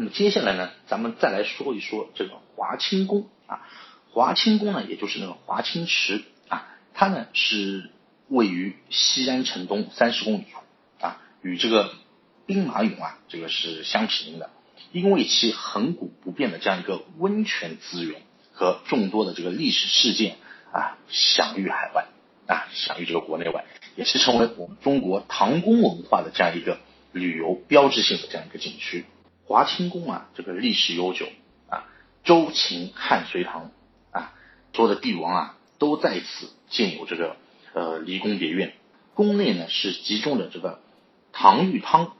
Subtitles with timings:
[0.00, 3.66] 那么接下来呢，咱们再来说一说这个华清宫啊。
[4.12, 7.90] 华清宫呢，也就是那个华清池啊，它呢是
[8.28, 11.92] 位于西安城东三十公里处啊，与这个
[12.46, 14.50] 兵马俑啊这个是相毗邻的。
[14.92, 20.36] 因为其恒古不变的这样一个温泉资源和众多的这个历史事件
[20.72, 22.06] 啊，享誉海外
[22.46, 23.64] 啊，享誉这个国内外，
[23.96, 26.78] 也是成为我们中国唐宫文化的这样一个
[27.10, 29.04] 旅游标志性的这样一个景区。
[29.48, 31.26] 华清宫啊，这个历史悠久
[31.70, 31.88] 啊，
[32.22, 33.70] 周秦汉隋唐
[34.10, 34.34] 啊，
[34.74, 37.36] 所有的帝王啊都在此建有这个
[37.72, 38.74] 呃离宫别院。
[39.14, 40.80] 宫内呢是集中了这个
[41.32, 42.12] 唐玉汤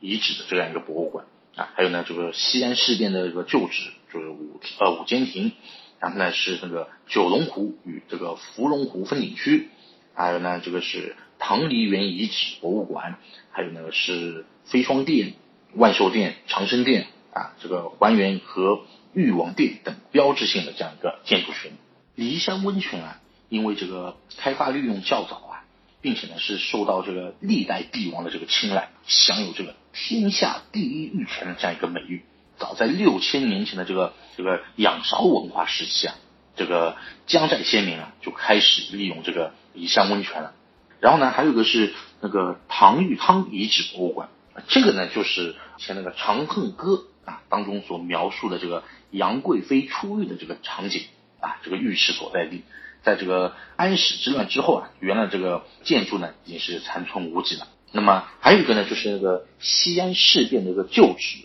[0.00, 1.24] 遗址的这样一个博物馆。
[1.54, 5.52] 啊，还有呢，这个西安事变的这个旧址，就是五呃五间亭，
[6.00, 9.68] 然后呢是那个九龙湖与这个芙蓉湖风景区，
[10.14, 13.18] 还有呢这个是唐梨园遗址博物馆，
[13.52, 15.34] 还有呢是飞霜殿、
[15.74, 21.72] 万寿殿、长生殿啊，这个还原和玉王殿等标志性的这样一个建筑群。
[22.16, 25.52] 骊山温泉啊，因为这个开发利用较早啊。
[26.02, 32.24] 并且呢，是受到这个历代帝王的这个青睐，享有这个天下第一玉泉的这样一个美誉。
[32.58, 36.16] 早在六千年前的这个这个仰韶文化时期啊，
[36.56, 36.96] 这个
[37.28, 40.54] 江寨先民啊就开始利用这个骊山温泉了。
[40.98, 44.28] 然后呢，还有一个是那个唐玉汤遗址博物馆，
[44.68, 51.04] 这个呢就是像那个《长恨歌》啊当中所描述的这个杨贵妃出狱的这个场景
[51.40, 52.62] 啊，这个浴池所在地。
[53.02, 57.66] 在这个安史之乱之后啊，原来这个建筑呢已经是残存无几了。
[57.90, 61.38] 那么还有一个呢，就是那个西安事变的一个旧址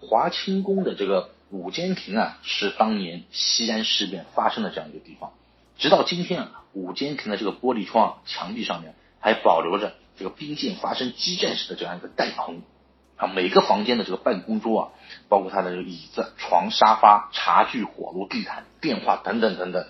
[0.00, 5.32] 华清宫的这个五间亭啊，是当年西安事变发生的这样一个地方。
[5.78, 12.62] 直到今天啊，五间亭的这个玻璃窗墙壁上面还保留着这个兵舰发生激战时的这样一个弹痕
[13.16, 13.26] 啊。
[13.26, 14.88] 每个房间的这个办公桌啊，
[15.28, 19.86] 包括它的这个椅子、床、沙发、茶具、火炉、地毯、电话等等等等。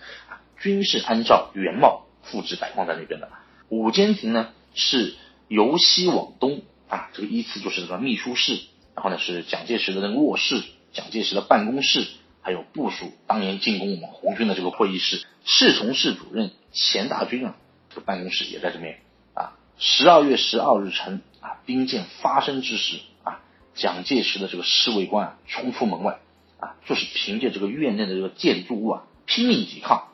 [0.58, 3.28] 均是按照原貌复制摆放在那边的。
[3.68, 5.14] 五间亭呢是
[5.48, 8.60] 由西往东啊，这个依次就是这个秘书室，
[8.94, 10.62] 然后呢是蒋介石的那个卧室、
[10.92, 12.06] 蒋介石的办公室，
[12.40, 15.26] 还有部署当年进攻我们红军的这个会议室。
[15.44, 17.56] 侍从室主任钱大钧啊，
[17.90, 19.00] 这个办公室也在这边。
[19.78, 23.40] 十二月十二日晨啊，兵谏发生之时啊，
[23.74, 26.20] 蒋介石的这个侍卫官啊冲出门外
[26.58, 30.08] 啊，就是凭借这个院内的这个建筑物啊拼命抵抗。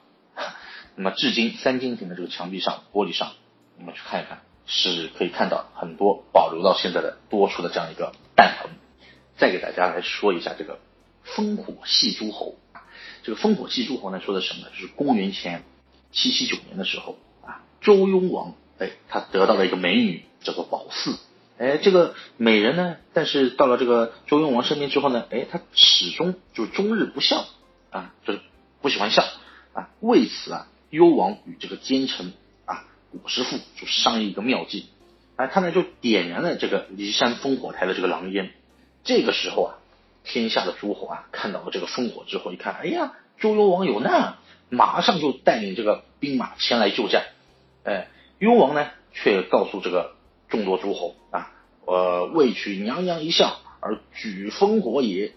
[0.96, 3.32] 那么，至今三间亭的这个墙壁上、玻璃上，
[3.78, 8.70] 你们去看一看，是可以看到很多保留到现在的多出的这样一个弹痕。
[9.36, 10.78] 再给大家来说一下这个
[11.24, 12.56] 烽火戏诸侯。
[13.22, 14.68] 这个烽火戏诸侯呢，说的什么呢？
[14.72, 15.64] 就是公元前
[16.12, 21.16] 七七九年的时候啊，周幽王哎，他得到了一个美女，叫做宝四。
[21.58, 27.44] 哎，这个美人呢，但是到了这个周幽王身边之后呢，哎，他始终就终日不笑
[27.90, 28.40] 啊，就是
[28.82, 29.22] 不喜欢笑
[29.74, 29.90] 啊。
[30.00, 30.66] 为此啊。
[30.92, 32.32] 幽王与这个奸臣
[32.64, 32.82] 啊
[33.12, 34.86] 果师傅就商议一个妙计，
[35.36, 38.50] 哎，他呢就点燃了这个骊山烽火台的这个狼烟。
[39.04, 39.78] 这个时候啊，
[40.24, 47.22] 天下的诸侯啊看到了这个烽火之后，一看，哎呀，周幽王有难，马上就带领这个兵马前来救战。
[47.84, 48.08] 哎，
[48.40, 50.16] 幽王呢却告诉这个
[50.48, 51.52] 众多诸侯啊，
[51.86, 55.32] 呃，为取娘娘一笑而举烽火也。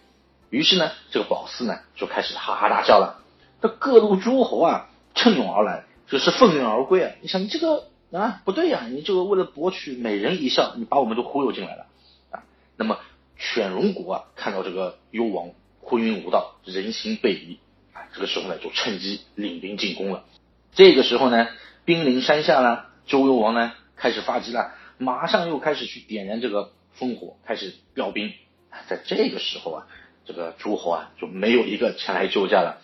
[0.50, 3.22] 于是呢，这个宝四呢就开始哈哈大笑了。
[3.62, 4.90] 这各路诸侯啊。
[5.16, 7.12] 趁涌而来，就是奋勇而归啊！
[7.22, 11.86] 你想，你这个啊不对呀，你这个为了博取美人一笑，你把我们都忽悠进来了
[12.32, 12.44] 啊！
[12.76, 12.98] 那么
[13.38, 15.52] 犬戎国啊，看到这个幽王
[15.84, 17.60] 昏庸无道，人心背离
[17.94, 20.24] 啊，这个时候呢，就趁机领兵进攻了。
[20.74, 21.48] 这个时候呢，
[21.86, 28.34] 兵临山下了，周幽王呢开始发急了，马上又开始去点燃这个烽火，开始调兵。
[28.88, 29.88] 在这个时候啊，
[30.26, 32.82] 这个诸侯啊就没有一个前来救驾了。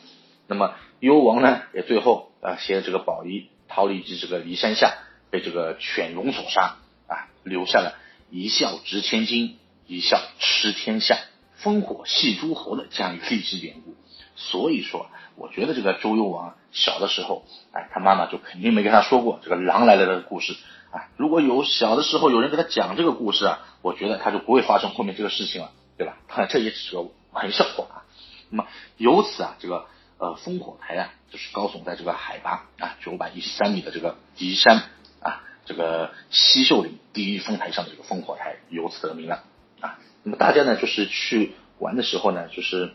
[0.48, 0.76] 那么。
[1.02, 4.98] 幽王呢，也最后啊携这个宝衣逃离至这个骊山下，
[5.30, 6.76] 被这个犬戎所杀
[7.08, 7.98] 啊，留下了
[8.30, 9.58] 一笑值千金，
[9.88, 11.18] 一笑吃天下，
[11.64, 13.96] 烽火戏诸侯的这样一个历史典故。
[14.40, 17.44] 所以说，我觉得这个周幽王小的时候，
[17.74, 20.56] 哎，他妈妈就肯定没跟他说过这个狼来了的故事
[20.92, 21.10] 啊。
[21.18, 26.18] 如果有小的时候有人给他讲这个故事啊，我觉得他就不会发生后面这个事情了，对吧？
[26.28, 28.04] 当然这也只是个玩笑话。
[28.50, 29.86] 那么由此啊，这个。
[30.22, 34.84] 呃，烽火台啊，就是高耸在这个海拔啊九百一十三米的这个骊山
[35.22, 39.46] 啊，这个西秀岭第一峰台上的这个烽火台由此得名了
[39.80, 39.98] 啊。
[40.24, 42.92] 那么大家呢，就是去玩的时候呢，就是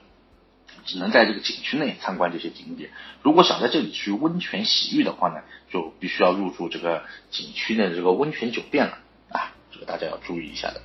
[0.85, 2.91] 只能在这个景区内参观这些景点。
[3.23, 8.99] 如果想在这里去温泉洗浴的话呢，就必须要入住这个景区内的这个温泉酒店了
[9.31, 10.81] 啊，这个大家要注意一下的。